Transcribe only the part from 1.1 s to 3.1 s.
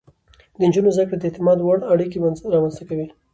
د اعتماد وړ اړيکې رامنځته کوي.